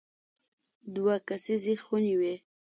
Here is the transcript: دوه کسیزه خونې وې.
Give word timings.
دوه 0.95 1.15
کسیزه 1.27 1.73
خونې 1.83 2.13
وې. 2.19 2.35